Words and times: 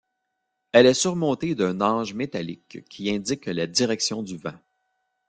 Elle 0.71 0.87
est 0.87 0.95
surmontée 0.95 1.53
d'un 1.53 1.79
ange 1.79 2.15
métallique 2.15 2.83
qui 2.89 3.11
indique 3.11 3.45
la 3.45 3.67
direction 3.67 4.23
du 4.23 4.35
vent. 4.35 4.57